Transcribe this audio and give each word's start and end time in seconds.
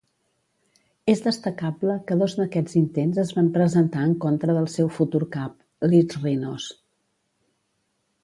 És 1.11 1.19
destacable 1.25 1.97
que 2.07 2.17
dos 2.21 2.35
d'aquests 2.39 2.77
intents 2.81 3.19
es 3.25 3.33
van 3.39 3.51
presentar 3.59 4.07
en 4.07 4.15
contra 4.25 4.57
del 4.59 4.67
seu 4.77 4.89
futur 4.97 5.23
cap, 5.37 5.55
Leeds 5.93 6.21
Rhinos. 6.23 6.67